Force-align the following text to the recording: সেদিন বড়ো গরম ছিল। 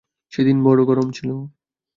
সেদিন 0.33 0.57
বড়ো 0.63 0.83
গরম 0.85 1.07
ছিল। 1.11 1.29